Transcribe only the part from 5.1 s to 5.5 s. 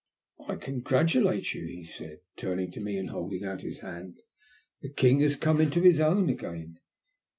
has